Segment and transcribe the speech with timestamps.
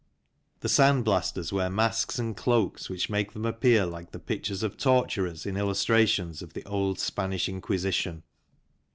[0.61, 4.75] The sand blasters wear masks and cloaks which make them appear like the pictures of
[4.75, 8.23] torturers in illustrations of the old Spanish Inquisition.